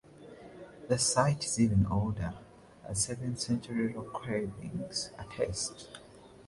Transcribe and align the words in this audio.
The 0.87 0.97
site 0.97 1.45
is 1.45 1.59
even 1.59 1.85
older, 1.85 2.33
as 2.89 3.03
seventh 3.05 3.39
century 3.39 3.93
rock 3.93 4.11
carvings 4.13 5.11
attest. 5.19 5.99